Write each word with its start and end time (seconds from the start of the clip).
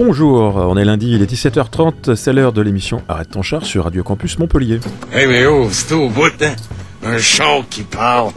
Bonjour, 0.00 0.54
on 0.54 0.76
est 0.76 0.84
lundi, 0.84 1.10
il 1.10 1.22
est 1.22 1.32
17h30, 1.32 2.14
c'est 2.14 2.32
l'heure 2.32 2.52
de 2.52 2.62
l'émission 2.62 3.02
Arrête 3.08 3.30
ton 3.32 3.42
char 3.42 3.66
sur 3.66 3.82
Radio 3.82 4.04
Campus 4.04 4.38
Montpellier. 4.38 4.78
Eh 5.12 5.26
mais 5.26 5.44
oh, 5.44 5.66
c'est 5.72 5.92
au 5.92 6.08
bout, 6.08 6.30
hein? 6.40 6.54
Un 7.04 7.18
chant 7.18 7.64
qui 7.68 7.82
parle. 7.82 8.30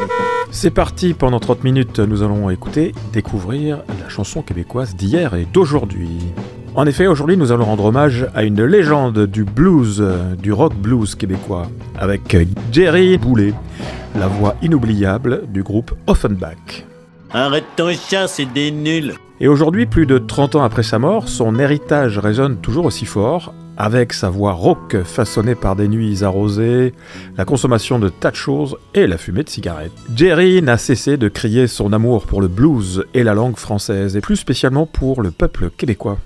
C'est 0.49 0.71
parti, 0.71 1.13
pendant 1.13 1.39
30 1.39 1.63
minutes, 1.63 1.99
nous 1.99 2.23
allons 2.23 2.49
écouter, 2.49 2.93
découvrir 3.13 3.83
la 4.01 4.09
chanson 4.09 4.41
québécoise 4.41 4.95
d'hier 4.95 5.35
et 5.35 5.45
d'aujourd'hui. 5.45 6.09
En 6.73 6.87
effet, 6.87 7.05
aujourd'hui, 7.05 7.37
nous 7.37 7.51
allons 7.51 7.65
rendre 7.65 7.85
hommage 7.85 8.25
à 8.33 8.41
une 8.41 8.63
légende 8.63 9.27
du 9.27 9.43
blues, 9.43 10.03
du 10.41 10.51
rock 10.51 10.73
blues 10.73 11.13
québécois, 11.13 11.67
avec 11.95 12.35
Jerry 12.71 13.19
Boulet, 13.19 13.53
la 14.17 14.27
voix 14.27 14.55
inoubliable 14.63 15.43
du 15.47 15.61
groupe 15.61 15.93
Offenbach. 16.07 16.87
Arrête 17.33 17.63
ton 17.77 17.93
chat, 17.93 18.27
c'est 18.27 18.45
des 18.45 18.71
nuls. 18.71 19.13
Et 19.39 19.47
aujourd'hui, 19.47 19.85
plus 19.85 20.05
de 20.05 20.17
30 20.17 20.55
ans 20.55 20.63
après 20.63 20.83
sa 20.83 20.99
mort, 20.99 21.29
son 21.29 21.59
héritage 21.59 22.19
résonne 22.19 22.57
toujours 22.57 22.83
aussi 22.83 23.05
fort, 23.05 23.53
avec 23.77 24.11
sa 24.11 24.29
voix 24.29 24.51
rauque 24.51 25.01
façonnée 25.03 25.55
par 25.55 25.77
des 25.77 25.87
nuits 25.87 26.25
arrosées, 26.25 26.93
la 27.37 27.45
consommation 27.45 27.99
de 27.99 28.09
tas 28.09 28.31
de 28.31 28.35
choses 28.35 28.75
et 28.93 29.07
la 29.07 29.17
fumée 29.17 29.43
de 29.43 29.49
cigarettes. 29.49 29.93
Jerry 30.13 30.61
n'a 30.61 30.77
cessé 30.77 31.15
de 31.15 31.29
crier 31.29 31.67
son 31.67 31.93
amour 31.93 32.25
pour 32.25 32.41
le 32.41 32.49
blues 32.49 33.05
et 33.13 33.23
la 33.23 33.33
langue 33.33 33.55
française, 33.55 34.17
et 34.17 34.21
plus 34.21 34.35
spécialement 34.35 34.85
pour 34.85 35.21
le 35.21 35.31
peuple 35.31 35.69
québécois. 35.69 36.17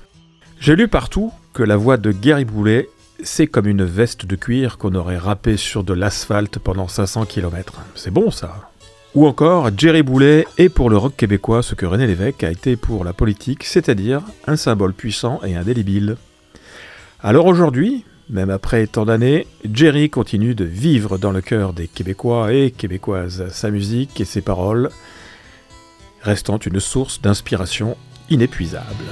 J'ai 0.60 0.76
lu 0.76 0.88
partout 0.88 1.32
que 1.54 1.62
la 1.62 1.78
voix 1.78 1.98
de 1.98 2.12
Gary 2.12 2.46
Boulet, 2.46 2.90
c'est 3.22 3.46
comme 3.46 3.68
une 3.68 3.84
veste 3.84 4.26
de 4.26 4.36
cuir 4.36 4.80
qu'on 4.80 4.96
aurait 4.96 5.20
râpée 5.20 5.58
sur 5.58 5.84
de 5.84 5.94
l'asphalte 5.94 6.58
pendant 6.58 6.88
500 6.88 7.26
km. 7.26 7.82
C'est 7.94 8.12
bon 8.12 8.32
ça 8.32 8.72
ou 9.16 9.26
encore, 9.28 9.70
Jerry 9.76 10.04
Boulet 10.04 10.46
est 10.58 10.70
pour 10.70 10.90
le 10.90 10.98
rock 10.98 11.16
québécois 11.16 11.64
ce 11.64 11.74
que 11.74 11.86
René 11.86 12.06
Lévesque 12.06 12.44
a 12.44 12.52
été 12.52 12.76
pour 12.76 13.06
la 13.06 13.14
politique, 13.14 13.64
c'est-à-dire 13.64 14.22
un 14.46 14.58
symbole 14.58 14.94
puissant 14.94 15.40
et 15.44 15.56
indélébile. 15.56 16.18
Alors 17.24 17.46
aujourd'hui, 17.46 18.04
même 18.30 18.50
après 18.50 18.88
tant 18.88 19.06
d'années, 19.06 19.48
Jerry 19.72 20.10
continue 20.10 20.54
de 20.54 20.66
vivre 20.66 21.18
dans 21.18 21.32
le 21.32 21.42
cœur 21.42 21.74
des 21.74 21.88
Québécois 21.88 22.54
et 22.54 22.72
Québécoises. 22.72 23.48
Sa 23.52 23.72
musique 23.72 24.20
et 24.20 24.26
ses 24.26 24.42
paroles 24.42 24.90
restant 26.22 26.58
une 26.58 26.80
source 26.80 27.22
d'inspiration 27.22 27.96
inépuisable. 28.30 29.06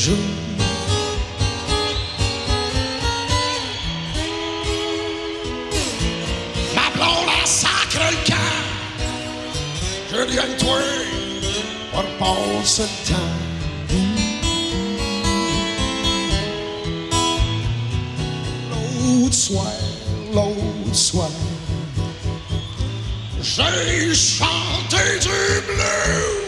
Joue. 0.00 0.12
Ma 6.74 6.88
blonde 6.94 7.28
a 7.28 7.46
sacre 7.46 8.00
le. 8.24 8.36
Je 10.10 10.24
dis 10.30 10.38
à 10.38 10.46
toi, 10.58 10.78
on 11.92 12.04
passe 12.18 12.80
le 12.80 13.12
temps. 13.12 13.36
L'autre 18.72 19.34
soir, 19.34 19.72
l'autre 20.32 20.94
soir, 20.94 21.30
j'ai 23.42 24.14
chanté 24.14 25.18
du 25.20 25.28
bleu. 25.66 26.39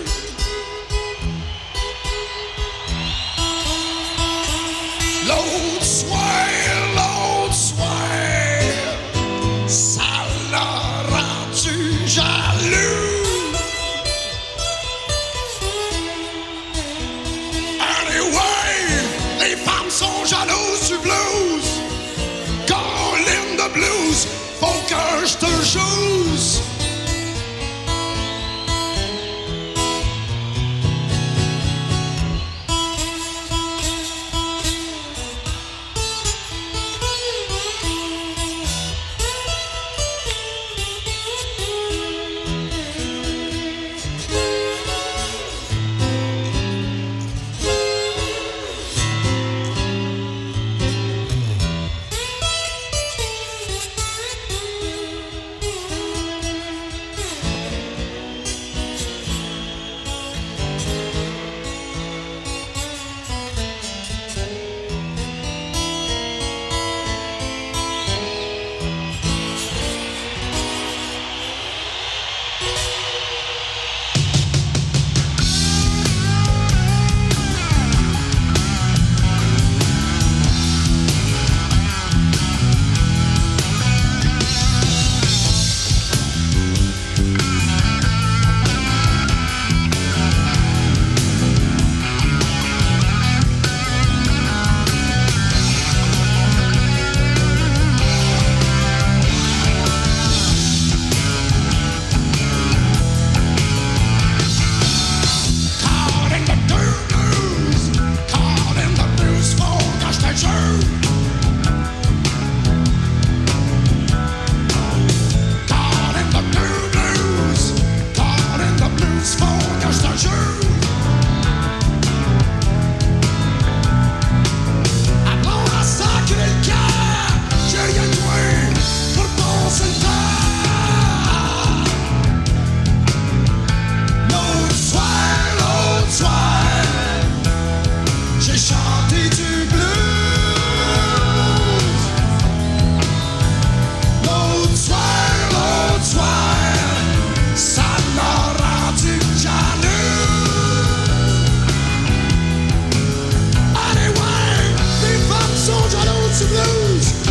to 156.43 156.49
lose. 156.49 157.22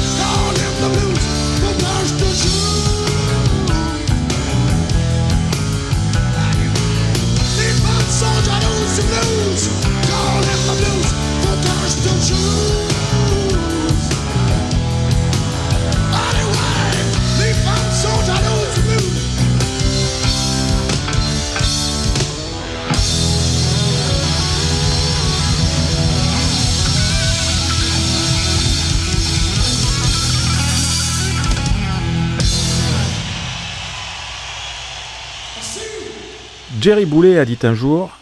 Jerry 36.82 37.06
Boulet 37.06 37.38
a 37.38 37.46
dit 37.46 37.60
un 37.62 37.76
jour 37.76 38.18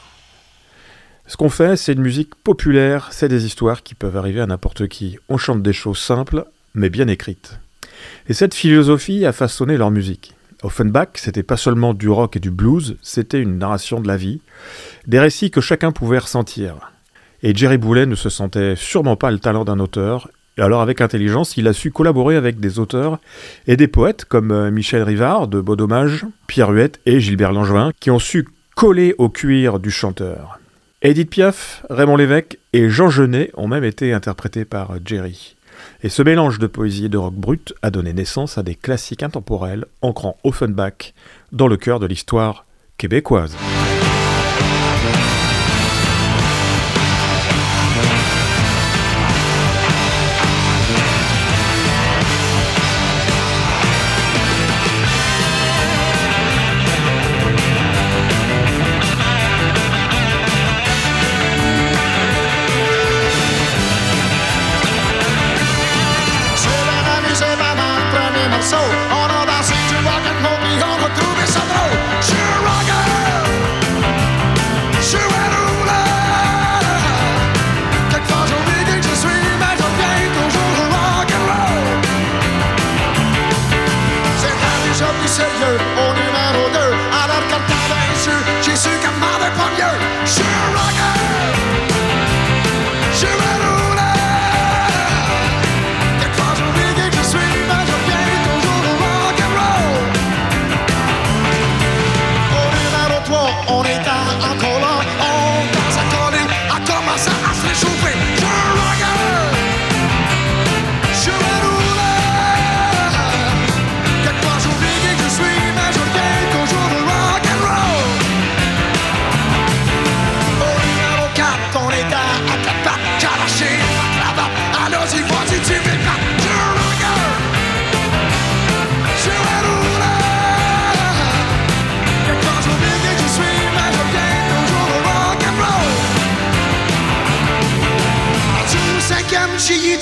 Ce 1.27 1.37
qu'on 1.37 1.47
fait, 1.47 1.77
c'est 1.77 1.93
une 1.93 2.01
musique 2.01 2.35
populaire, 2.35 3.07
c'est 3.11 3.29
des 3.29 3.45
histoires 3.45 3.83
qui 3.83 3.95
peuvent 3.95 4.17
arriver 4.17 4.41
à 4.41 4.47
n'importe 4.47 4.89
qui. 4.89 5.17
On 5.29 5.37
chante 5.37 5.63
des 5.63 5.71
choses 5.71 5.99
simples, 5.99 6.43
mais 6.73 6.89
bien 6.89 7.07
écrites. 7.07 7.57
Et 8.27 8.33
cette 8.33 8.53
philosophie 8.53 9.25
a 9.25 9.31
façonné 9.31 9.77
leur 9.77 9.91
musique. 9.91 10.35
Offenbach, 10.61 11.11
c'était 11.15 11.41
pas 11.41 11.55
seulement 11.55 11.93
du 11.93 12.09
rock 12.09 12.35
et 12.35 12.41
du 12.41 12.51
blues, 12.51 12.97
c'était 13.01 13.41
une 13.41 13.59
narration 13.59 14.01
de 14.01 14.09
la 14.09 14.17
vie, 14.17 14.41
des 15.07 15.21
récits 15.21 15.51
que 15.51 15.61
chacun 15.61 15.93
pouvait 15.93 16.17
ressentir. 16.19 16.91
Et 17.41 17.55
Jerry 17.55 17.77
Boulet 17.77 18.07
ne 18.07 18.15
se 18.15 18.27
sentait 18.27 18.75
sûrement 18.75 19.15
pas 19.15 19.31
le 19.31 19.39
talent 19.39 19.63
d'un 19.63 19.79
auteur, 19.79 20.29
et 20.59 20.61
alors 20.61 20.81
avec 20.81 20.99
intelligence, 20.99 21.55
il 21.55 21.69
a 21.69 21.73
su 21.73 21.89
collaborer 21.89 22.35
avec 22.35 22.59
des 22.59 22.79
auteurs 22.79 23.19
et 23.65 23.77
des 23.77 23.87
poètes 23.87 24.25
comme 24.25 24.51
euh, 24.51 24.71
Michel 24.71 25.03
Rivard 25.03 25.47
de 25.47 25.61
Beau 25.61 25.77
Dommage, 25.77 26.25
Pierre 26.47 26.71
Huette 26.71 26.99
et 27.05 27.21
Gilbert 27.21 27.53
Langevin, 27.53 27.93
qui 28.01 28.11
ont 28.11 28.19
su 28.19 28.45
coller 28.75 29.15
au 29.17 29.29
cuir 29.29 29.79
du 29.79 29.89
chanteur. 29.89 30.59
Edith 31.01 31.29
Piaf, 31.29 31.85
Raymond 31.89 32.17
Lévesque 32.17 32.57
et 32.73 32.89
Jean 32.89 33.09
Genet 33.09 33.51
ont 33.55 33.69
même 33.69 33.85
été 33.85 34.11
interprétés 34.11 34.65
par 34.65 34.95
Jerry. 35.05 35.55
Et 36.03 36.09
ce 36.09 36.23
mélange 36.23 36.59
de 36.59 36.67
poésie 36.67 37.05
et 37.05 37.09
de 37.09 37.17
rock 37.17 37.35
brut 37.35 37.73
a 37.81 37.89
donné 37.89 38.11
naissance 38.11 38.57
à 38.57 38.63
des 38.63 38.75
classiques 38.75 39.23
intemporels 39.23 39.85
ancrant 40.01 40.35
Offenbach 40.43 41.13
dans 41.53 41.67
le 41.67 41.77
cœur 41.77 42.01
de 42.01 42.05
l'histoire 42.05 42.65
québécoise. 42.97 43.55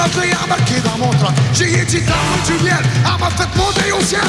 prawdę 0.00 0.28
ja 0.28 0.46
markiera 0.46 0.96
mądra 0.98 1.32
Żyje 1.54 1.86
ci 1.86 2.02
tam, 2.02 2.16
gdzie 2.44 2.64
miel, 2.64 2.84
a 3.04 3.18
ma 3.18 3.30
wtedy 3.30 3.50
młodej 3.56 3.92
u 3.92 4.06
ciel. 4.06 4.20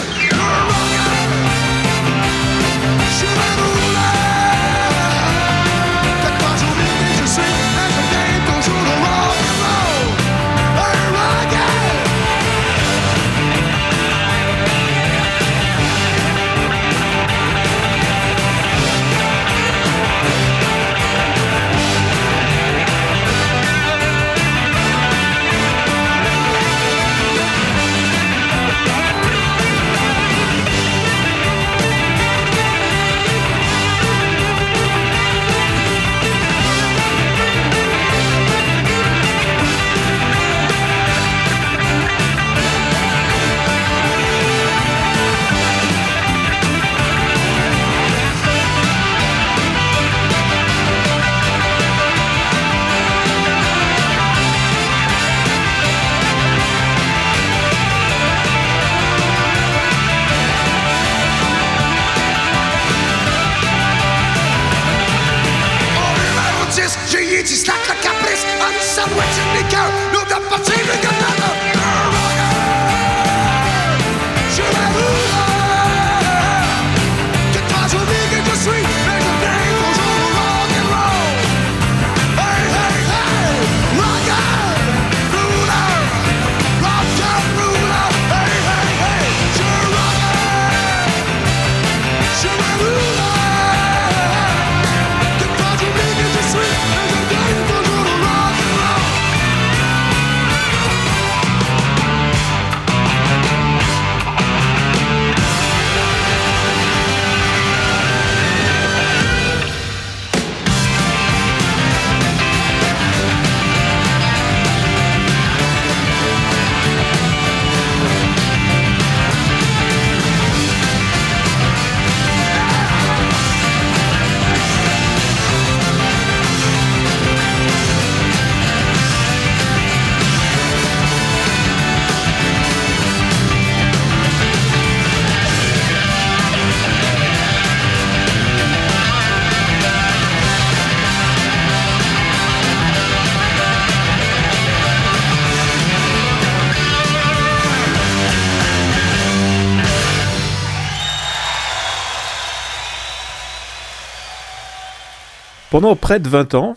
Pendant 155.71 155.95
près 155.95 156.19
de 156.19 156.27
20 156.27 156.53
ans, 156.55 156.75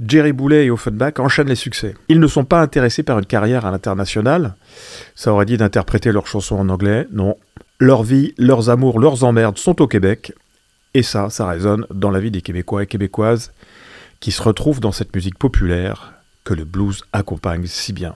Jerry 0.00 0.32
Boulet 0.32 0.66
et 0.66 0.70
Offenbach 0.70 1.14
enchaînent 1.18 1.48
les 1.48 1.56
succès. 1.56 1.96
Ils 2.08 2.20
ne 2.20 2.26
sont 2.28 2.44
pas 2.44 2.60
intéressés 2.60 3.02
par 3.02 3.18
une 3.18 3.26
carrière 3.26 3.66
à 3.66 3.72
l'international. 3.72 4.54
Ça 5.16 5.32
aurait 5.32 5.44
dit 5.44 5.56
d'interpréter 5.56 6.12
leurs 6.12 6.28
chansons 6.28 6.54
en 6.54 6.68
anglais. 6.68 7.08
Non. 7.10 7.36
Leur 7.80 8.04
vie, 8.04 8.34
leurs 8.38 8.70
amours, 8.70 9.00
leurs 9.00 9.24
emmerdes 9.24 9.58
sont 9.58 9.82
au 9.82 9.88
Québec. 9.88 10.32
Et 10.94 11.02
ça, 11.02 11.30
ça 11.30 11.48
résonne 11.48 11.84
dans 11.92 12.12
la 12.12 12.20
vie 12.20 12.30
des 12.30 12.40
Québécois 12.40 12.84
et 12.84 12.86
Québécoises 12.86 13.52
qui 14.20 14.30
se 14.30 14.40
retrouvent 14.40 14.78
dans 14.78 14.92
cette 14.92 15.16
musique 15.16 15.36
populaire 15.36 16.12
que 16.44 16.54
le 16.54 16.64
blues 16.64 17.02
accompagne 17.12 17.66
si 17.66 17.92
bien. 17.92 18.14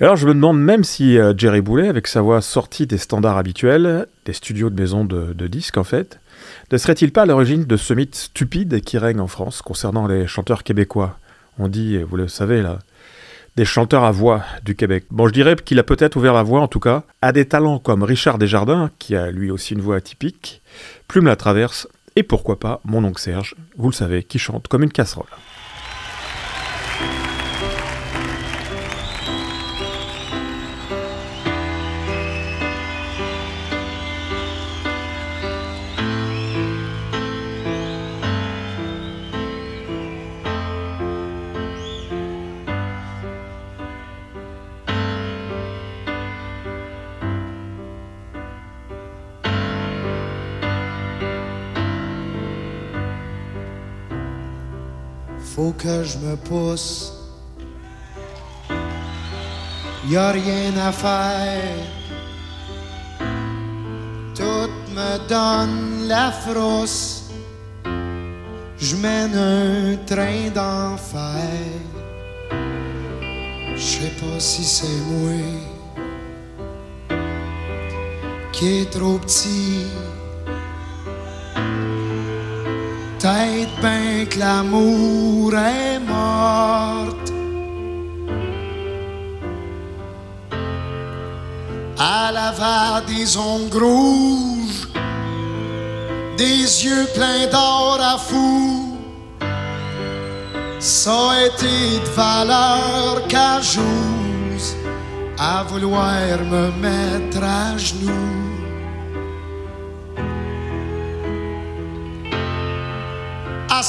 alors 0.00 0.14
je 0.14 0.28
me 0.28 0.34
demande 0.34 0.60
même 0.60 0.84
si 0.84 1.18
euh, 1.18 1.34
Jerry 1.36 1.62
Boulet, 1.62 1.88
avec 1.88 2.06
sa 2.06 2.20
voix 2.20 2.40
sortie 2.42 2.86
des 2.86 2.98
standards 2.98 3.38
habituels, 3.38 4.06
des 4.24 4.32
studios 4.32 4.70
de 4.70 4.80
maisons 4.80 5.04
de, 5.04 5.32
de 5.32 5.46
disques 5.48 5.78
en 5.78 5.84
fait, 5.84 6.20
ne 6.70 6.76
serait-il 6.76 7.12
pas 7.12 7.22
à 7.22 7.26
l'origine 7.26 7.64
de 7.64 7.76
ce 7.76 7.94
mythe 7.94 8.14
stupide 8.14 8.80
qui 8.82 8.98
règne 8.98 9.20
en 9.20 9.26
France 9.26 9.62
concernant 9.62 10.06
les 10.06 10.26
chanteurs 10.26 10.62
québécois? 10.62 11.18
On 11.58 11.68
dit, 11.68 11.98
vous 11.98 12.16
le 12.16 12.28
savez 12.28 12.62
là, 12.62 12.78
des 13.56 13.64
chanteurs 13.64 14.04
à 14.04 14.10
voix 14.10 14.44
du 14.64 14.76
Québec. 14.76 15.04
Bon, 15.10 15.26
je 15.26 15.32
dirais 15.32 15.56
qu'il 15.56 15.78
a 15.78 15.82
peut-être 15.82 16.16
ouvert 16.16 16.34
la 16.34 16.42
voie, 16.42 16.60
en 16.60 16.68
tout 16.68 16.80
cas, 16.80 17.04
à 17.22 17.32
des 17.32 17.46
talents 17.46 17.78
comme 17.78 18.02
Richard 18.02 18.38
Desjardins, 18.38 18.90
qui 18.98 19.16
a 19.16 19.30
lui 19.30 19.50
aussi 19.50 19.74
une 19.74 19.80
voix 19.80 19.96
atypique, 19.96 20.60
Plume 21.08 21.26
la 21.26 21.36
Traverse, 21.36 21.88
et 22.16 22.22
pourquoi 22.22 22.60
pas 22.60 22.80
mon 22.84 23.04
oncle 23.04 23.20
Serge, 23.20 23.54
vous 23.76 23.88
le 23.88 23.94
savez, 23.94 24.22
qui 24.22 24.38
chante 24.38 24.68
comme 24.68 24.82
une 24.82 24.92
casserole. 24.92 25.26
Faut 55.56 55.72
que 55.72 56.04
je 56.04 56.18
me 56.18 56.36
pousse. 56.36 57.14
Y 60.06 60.16
a 60.16 60.30
rien 60.30 60.76
à 60.76 60.92
faire. 60.92 61.86
Tout 64.34 64.70
me 64.94 65.12
donne 65.26 66.08
la 66.08 66.30
frousse. 66.30 67.30
Je 68.78 68.96
mène 68.96 69.34
un 69.34 69.96
train 70.04 70.50
d'enfer. 70.54 71.70
Je 73.76 73.80
sais 73.80 74.14
pas 74.20 74.38
si 74.38 74.62
c'est 74.62 75.00
moi 75.10 75.40
qui 78.52 78.80
est 78.80 78.90
trop 78.90 79.18
petit 79.18 79.86
peut-être 83.26 83.80
bien 83.80 84.24
que 84.26 84.38
l'amour 84.38 85.52
est 85.54 85.98
morte. 85.98 87.32
À 91.98 92.30
la 92.32 92.52
des 93.06 93.36
ongles 93.36 93.82
rouges, 93.82 94.88
des 96.36 96.84
yeux 96.84 97.06
pleins 97.14 97.46
d'or 97.50 97.98
à 98.00 98.18
fou. 98.18 98.96
Ça 100.78 101.30
a 101.30 101.46
été 101.46 101.98
de 102.04 102.10
valeur 102.14 103.26
qu'à 103.28 103.60
à 105.38 105.64
vouloir 105.64 106.38
me 106.52 106.70
mettre 106.80 107.42
à 107.42 107.76
genoux. 107.76 108.45
À 113.78 113.82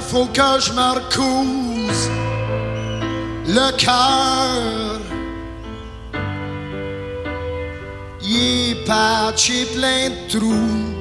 faut 0.00 0.24
que 0.24 0.58
je 0.58 0.72
me 0.72 0.94
recouse 0.94 2.08
le 3.46 3.70
cœur. 3.76 5.00
Il 8.22 8.70
est 8.70 8.86
patché 8.86 9.66
plein 9.74 10.08
de 10.08 10.30
trous. 10.30 10.94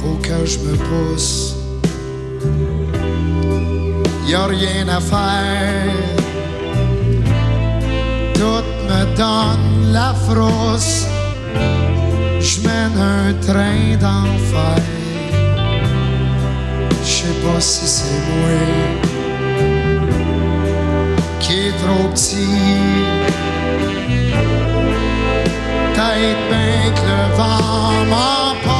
Faut 0.00 0.18
que 0.22 0.46
je 0.46 0.58
me 0.60 0.74
pousse. 0.88 1.54
Y 4.26 4.34
a 4.34 4.46
rien 4.46 4.88
à 4.88 5.00
faire 5.00 6.07
donne 9.18 9.92
la 9.92 10.14
frousse. 10.14 11.06
Je 12.40 12.60
mène 12.60 12.96
un 12.96 13.34
train 13.46 13.96
d'enfer. 14.00 14.82
Je 17.04 17.10
sais 17.10 17.38
pas 17.44 17.60
si 17.60 17.86
c'est 17.86 18.20
moi 18.30 18.58
qui 21.40 21.52
est 21.66 21.74
trop 21.82 22.08
petit. 22.14 22.58
Peut-être 25.94 26.44
bien 26.50 26.92
que 26.94 27.04
le 27.10 27.36
vent 27.36 28.04
m'emporte. 28.10 28.77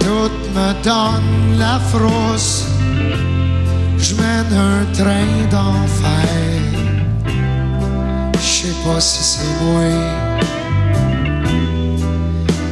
Tout 0.00 0.36
me 0.54 0.68
donne 0.82 1.58
la 1.58 1.78
frousse 1.80 2.74
je 4.04 4.14
mène 4.16 4.52
un 4.52 4.84
train 4.92 5.32
d'enfer. 5.50 6.60
Je 8.34 8.38
sais 8.38 8.76
pas 8.84 9.00
si 9.00 9.22
c'est 9.22 9.64
moi 9.64 9.84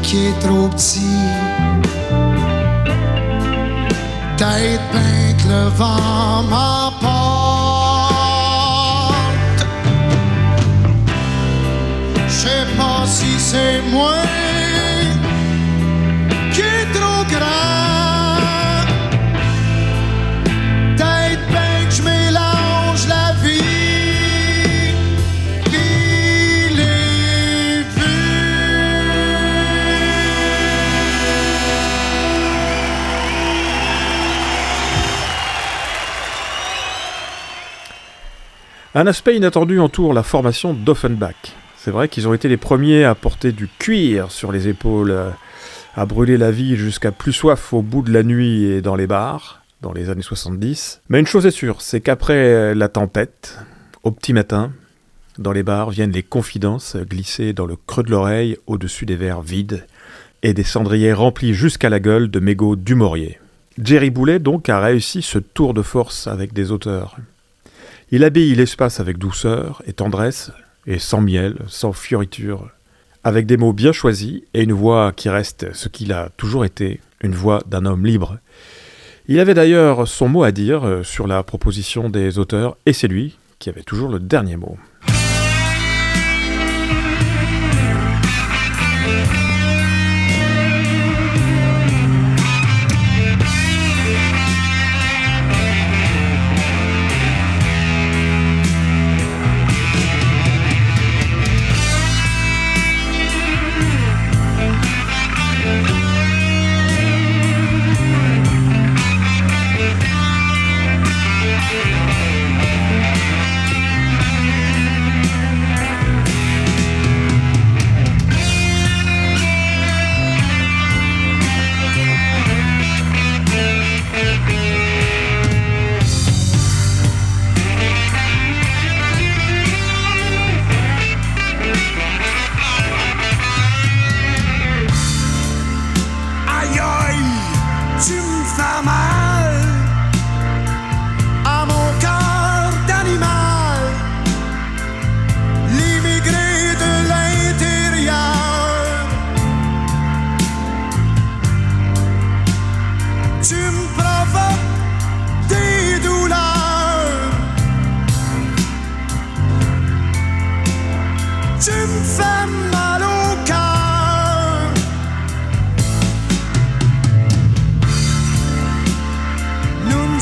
qui 0.02 0.26
est 0.26 0.38
trop 0.40 0.69
petit. 0.69 1.00
Bien 4.37 5.37
que 5.38 5.49
le 5.49 5.69
vent 5.78 6.42
m'emporte. 6.50 7.51
Si 13.12 13.38
c'est 13.38 13.83
moi 13.90 14.23
qui 16.52 16.61
est 16.61 16.88
trop 16.99 17.25
grand. 17.35 17.62
Que 21.92 21.97
je 21.97 22.02
mélange 22.02 23.07
la 23.07 23.35
vie 23.42 24.95
puis 25.64 26.75
les 26.75 27.85
Un 38.95 39.07
aspect 39.07 39.37
inattendu 39.37 39.78
entoure 39.81 40.14
la 40.14 40.23
formation 40.23 40.73
d'Offenbach. 40.73 41.62
C'est 41.84 41.90
vrai 41.90 42.08
qu'ils 42.08 42.28
ont 42.28 42.32
été 42.32 42.46
les 42.46 42.56
premiers 42.56 43.02
à 43.02 43.16
porter 43.16 43.50
du 43.50 43.66
cuir 43.66 44.30
sur 44.30 44.52
les 44.52 44.68
épaules, 44.68 45.10
euh, 45.10 45.30
à 45.96 46.06
brûler 46.06 46.36
la 46.36 46.52
vie 46.52 46.76
jusqu'à 46.76 47.10
plus 47.10 47.32
soif 47.32 47.72
au 47.72 47.82
bout 47.82 48.02
de 48.02 48.12
la 48.12 48.22
nuit 48.22 48.62
et 48.66 48.82
dans 48.82 48.94
les 48.94 49.08
bars, 49.08 49.64
dans 49.80 49.92
les 49.92 50.08
années 50.08 50.22
70. 50.22 51.00
Mais 51.08 51.18
une 51.18 51.26
chose 51.26 51.44
est 51.44 51.50
sûre, 51.50 51.82
c'est 51.82 52.00
qu'après 52.00 52.72
la 52.76 52.88
tempête, 52.88 53.58
au 54.04 54.12
petit 54.12 54.32
matin, 54.32 54.70
dans 55.38 55.50
les 55.50 55.64
bars 55.64 55.90
viennent 55.90 56.12
les 56.12 56.22
confidences 56.22 56.96
glissées 56.96 57.52
dans 57.52 57.66
le 57.66 57.74
creux 57.74 58.04
de 58.04 58.12
l'oreille 58.12 58.56
au-dessus 58.68 59.04
des 59.04 59.16
verres 59.16 59.42
vides 59.42 59.84
et 60.44 60.54
des 60.54 60.62
cendriers 60.62 61.12
remplis 61.12 61.52
jusqu'à 61.52 61.90
la 61.90 61.98
gueule 61.98 62.30
de 62.30 62.38
mégots 62.38 62.76
du 62.76 62.94
Maurier. 62.94 63.40
Jerry 63.82 64.10
Boulet 64.10 64.38
donc 64.38 64.68
a 64.68 64.78
réussi 64.78 65.20
ce 65.20 65.40
tour 65.40 65.74
de 65.74 65.82
force 65.82 66.28
avec 66.28 66.52
des 66.52 66.70
auteurs. 66.70 67.16
Il 68.12 68.22
habille 68.22 68.54
l'espace 68.54 69.00
avec 69.00 69.18
douceur 69.18 69.82
et 69.88 69.92
tendresse, 69.92 70.52
et 70.86 70.99
sans 70.99 71.21
miel, 71.21 71.56
sans 71.68 71.92
fioriture, 71.92 72.71
avec 73.25 73.47
des 73.47 73.56
mots 73.56 73.73
bien 73.73 73.92
choisis 73.92 74.42
et 74.54 74.62
une 74.62 74.73
voix 74.73 75.12
qui 75.12 75.28
reste 75.28 75.73
ce 75.75 75.88
qu'il 75.88 76.12
a 76.12 76.30
toujours 76.36 76.64
été, 76.64 77.00
une 77.23 77.34
voix 77.34 77.62
d'un 77.66 77.86
homme 77.86 78.04
libre. 78.04 78.38
Il 79.28 79.38
avait 79.38 79.54
d'ailleurs 79.54 80.08
son 80.08 80.28
mot 80.28 80.42
à 80.42 80.50
dire 80.50 80.84
euh, 80.84 81.02
sur 81.02 81.26
la 81.26 81.42
proposition 81.42 82.10
des 82.10 82.38
auteurs, 82.38 82.76
et 82.86 82.92
c'est 82.92 83.08
lui 83.08 83.38
qui 83.60 83.68
avait 83.68 83.84
toujours 83.84 84.10
le 84.10 84.18
dernier 84.18 84.56
mot. 84.56 84.76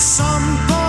Nous 0.00 0.79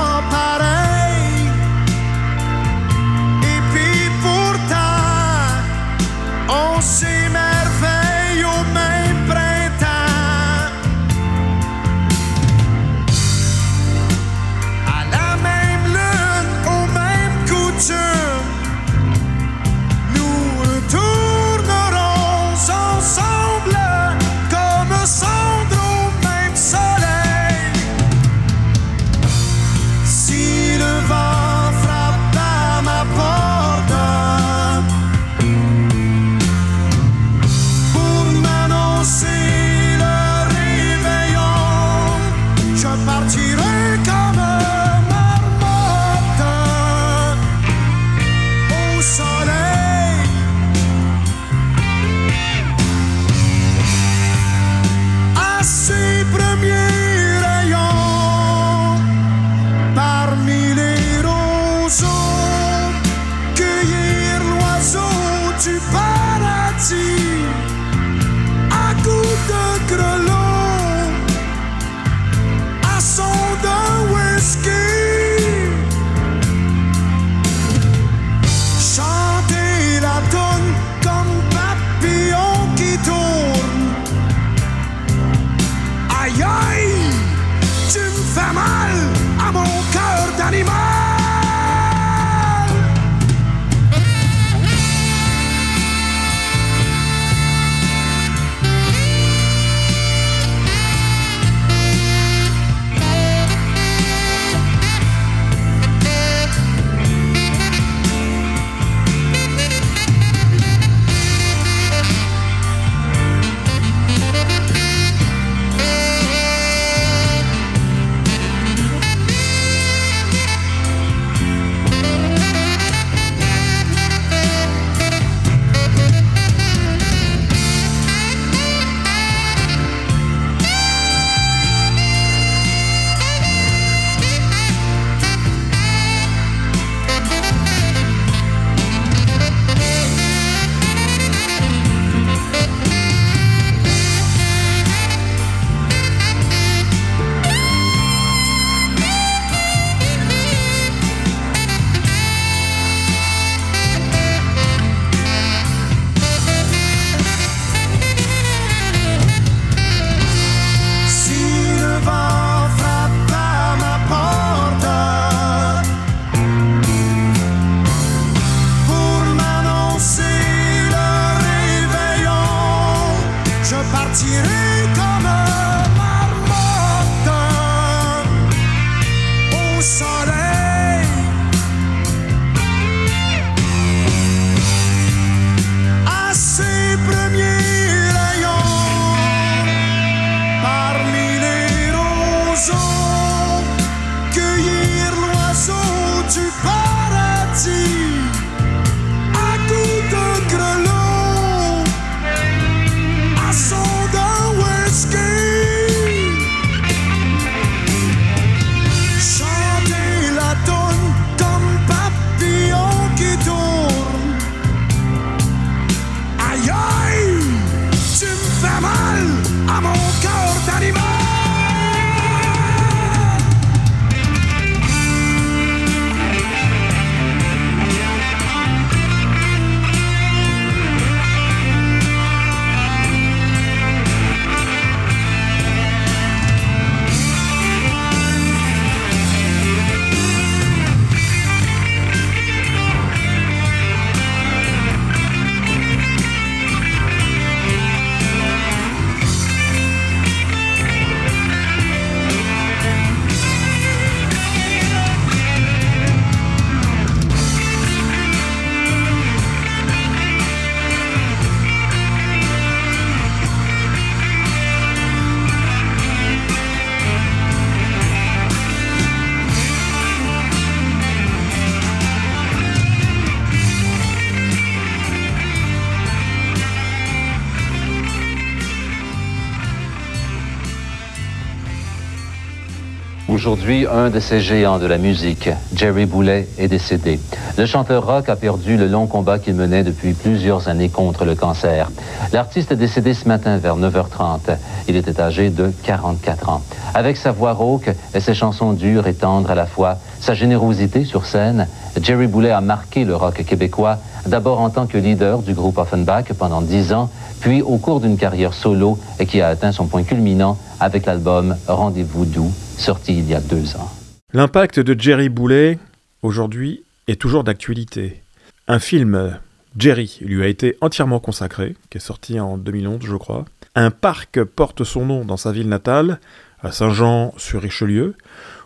Aujourd'hui, 283.32 283.88
un 283.90 284.10
de 284.10 284.20
ces 284.20 284.42
géants 284.42 284.78
de 284.78 284.86
la 284.86 284.98
musique, 284.98 285.50
Jerry 285.74 286.06
Boulet, 286.06 286.50
est 286.58 286.68
décédé. 286.68 287.18
Le 287.58 287.66
chanteur 287.66 288.06
rock 288.06 288.28
a 288.28 288.36
perdu 288.36 288.76
le 288.76 288.88
long 288.88 289.08
combat 289.08 289.40
qu'il 289.40 289.56
menait 289.56 289.86
depuis 289.86 290.12
plusieurs 290.12 290.68
années 290.68 290.90
contre 290.90 291.24
le 291.24 291.34
cancer. 291.34 291.90
L'artiste 292.34 292.74
est 292.74 292.76
décédé 292.76 293.14
ce 293.14 293.30
matin 293.30 293.56
vers 293.56 293.78
9h30. 293.78 294.58
Il 294.90 294.98
était 294.98 295.22
âgé 295.22 295.50
de 295.50 295.72
44 295.84 296.50
ans. 296.50 296.62
Avec 296.94 297.16
sa 297.16 297.32
voix 297.32 297.54
rauque 297.54 297.90
et 298.14 298.20
ses 298.20 298.34
chansons 298.34 298.74
dures 298.74 299.08
et 299.08 299.14
tendres 299.14 299.52
à 299.52 299.56
la 299.56 299.66
fois, 299.66 299.98
sa 300.20 300.34
générosité 300.34 301.06
sur 301.06 301.26
scène, 301.26 301.68
Jerry 302.00 302.28
Boulet 302.28 302.52
a 302.52 302.62
marqué 302.62 303.04
le 303.04 303.16
rock 303.16 303.44
québécois, 303.44 303.98
d'abord 304.26 304.62
en 304.62 304.70
tant 304.70 304.88
que 304.88 304.98
leader 304.98 305.42
du 305.42 305.54
groupe 305.54 305.78
Offenbach 305.78 306.32
pendant 306.38 306.62
dix 306.62 306.94
ans, 306.94 307.10
puis 307.40 307.62
au 307.62 307.78
cours 307.78 308.00
d'une 308.00 308.18
carrière 308.18 308.54
solo 308.54 308.98
qui 309.28 309.42
a 309.42 309.50
atteint 309.50 309.72
son 309.72 309.88
point 309.88 310.04
culminant 310.04 310.58
avec 310.80 311.06
l'album 311.06 311.56
Rendez-vous 311.68 312.26
doux 312.26 312.52
sorti 312.78 313.18
il 313.18 313.30
y 313.30 313.36
a 313.36 313.42
deux 313.42 313.76
ans. 313.76 313.90
L'impact 314.34 314.80
de 314.80 315.00
Jerry 315.00 315.30
Boulet, 315.30 315.78
aujourd'hui, 316.24 316.84
est 317.08 317.20
toujours 317.20 317.44
d'actualité. 317.44 318.22
Un 318.68 318.80
film, 318.80 319.38
Jerry, 319.78 320.20
lui 320.22 320.44
a 320.44 320.48
été 320.48 320.78
entièrement 320.82 321.20
consacré, 321.20 321.76
qui 321.90 321.98
est 321.98 322.02
sorti 322.02 322.40
en 322.40 322.58
2011, 322.58 323.02
je 323.04 323.16
crois. 323.16 323.46
Un 323.76 323.92
parc 323.92 324.44
porte 324.44 324.84
son 324.84 325.06
nom 325.06 325.26
dans 325.26 325.38
sa 325.38 325.52
ville 325.52 325.70
natale, 325.70 326.20
à 326.64 326.72
Saint-Jean-sur-Richelieu, 326.72 328.16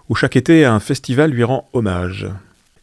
où 0.09 0.15
chaque 0.15 0.35
été 0.35 0.65
un 0.65 0.79
festival 0.79 1.31
lui 1.31 1.43
rend 1.43 1.67
hommage. 1.73 2.27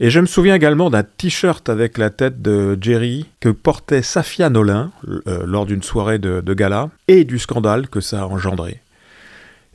Et 0.00 0.10
je 0.10 0.20
me 0.20 0.26
souviens 0.26 0.54
également 0.54 0.90
d'un 0.90 1.02
t-shirt 1.02 1.68
avec 1.68 1.98
la 1.98 2.10
tête 2.10 2.40
de 2.40 2.78
Jerry 2.80 3.26
que 3.40 3.50
portait 3.50 4.02
Safia 4.02 4.48
Nolin 4.48 4.90
euh, 5.06 5.44
lors 5.46 5.66
d'une 5.66 5.82
soirée 5.82 6.18
de, 6.18 6.54
gala 6.54 6.90
et 7.08 7.24
du 7.24 7.38
scandale 7.38 7.88
que 7.88 8.00
ça 8.00 8.22
a 8.22 8.26
engendré. 8.26 8.80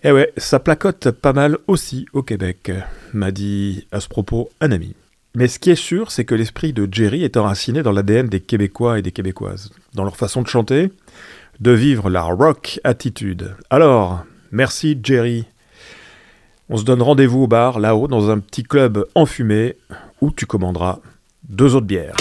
Eh 0.04 0.12
ouais, 0.12 0.34
ça 0.38 0.60
placote 0.60 1.12
pas 1.12 1.34
mal 1.34 1.58
aussi 1.68 2.08
au 2.14 2.24
Québec, 2.24 2.72
m'a 3.14 3.32
dit 3.32 3.88
à 3.92 4.00
ce 4.00 4.08
propos 4.08 4.50
un 4.60 4.72
ami. 4.72 4.96
Mais 5.36 5.48
ce 5.48 5.60
qui 5.60 5.70
est 5.70 5.76
sûr, 5.76 6.12
c'est 6.12 6.26
que 6.26 6.36
l'esprit 6.36 6.74
de 6.74 6.88
Jerry 6.92 7.24
est 7.24 7.38
enraciné 7.38 7.84
dans 7.84 7.92
l'ADN 7.92 8.28
des 8.28 8.40
Québécois 8.40 8.98
et 8.98 9.04
des 9.04 9.12
Québécoises, 9.12 9.72
dans 9.94 10.04
leur 10.04 10.18
façon 10.18 10.42
de 10.42 10.48
chanter, 10.48 10.92
de 11.60 11.72
vivre 11.72 12.10
la 12.10 12.24
rock 12.24 12.80
attitude. 12.84 13.56
Alors, 13.70 14.24
merci 14.52 15.00
Jerry. 15.02 15.46
On 16.70 16.78
se 16.78 16.84
donne 16.84 17.02
rendez-vous 17.02 17.44
au 17.44 17.48
bar, 17.48 17.80
là-haut, 17.80 18.08
dans 18.08 18.30
un 18.30 18.40
petit 18.40 18.64
club 18.64 19.06
enfumé, 19.16 19.78
où 20.22 20.32
tu 20.32 20.46
commanderas 20.46 21.00
deux 21.48 21.76
autres 21.76 21.86
bières. 21.86 22.16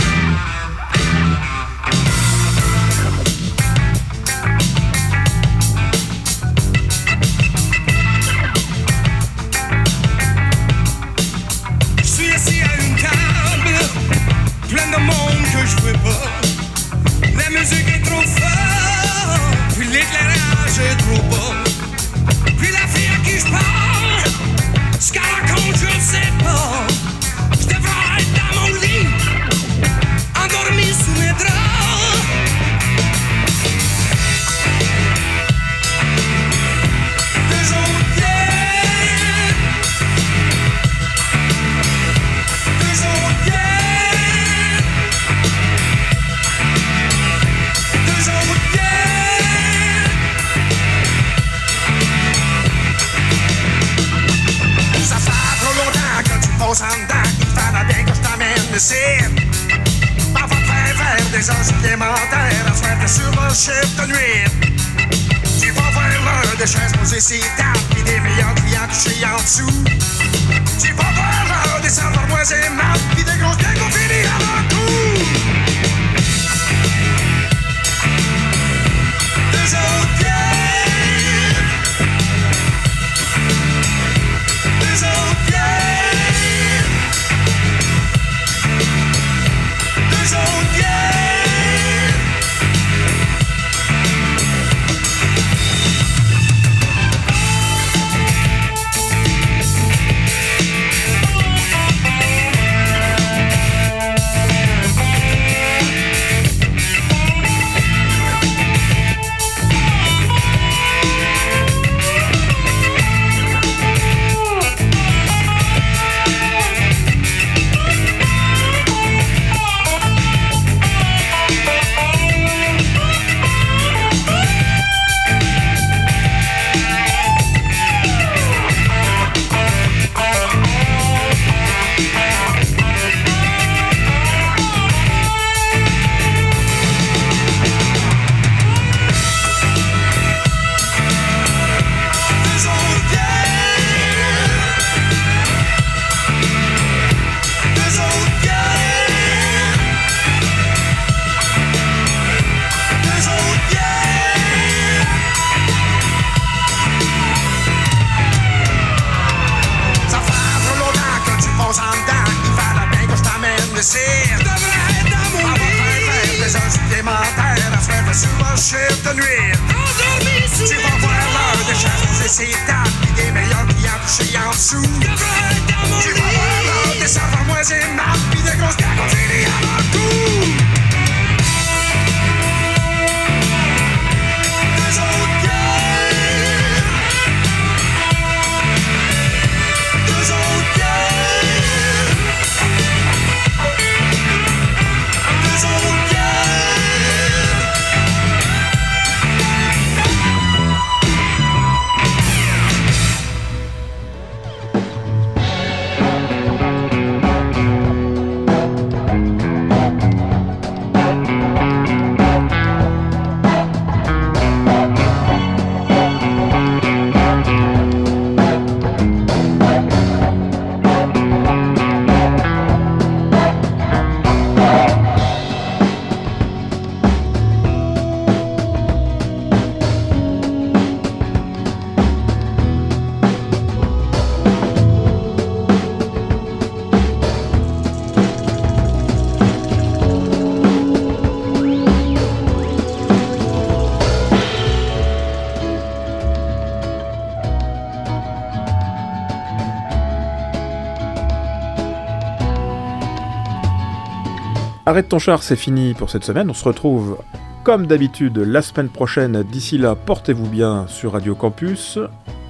Arrête 254.88 255.08
ton 255.08 255.18
char, 255.18 255.42
c'est 255.42 255.56
fini 255.56 255.94
pour 255.94 256.10
cette 256.10 256.24
semaine. 256.24 256.48
On 256.48 256.54
se 256.54 256.64
retrouve 256.64 257.18
comme 257.64 257.88
d'habitude 257.88 258.38
la 258.38 258.62
semaine 258.62 258.88
prochaine. 258.88 259.42
D'ici 259.42 259.78
là, 259.78 259.96
portez-vous 259.96 260.46
bien 260.46 260.86
sur 260.86 261.12
Radio 261.12 261.34
Campus 261.34 261.98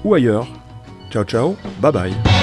ou 0.03 0.13
ailleurs. 0.13 0.47
Ciao 1.09 1.23
ciao, 1.23 1.55
bye 1.81 1.91
bye. 1.91 2.36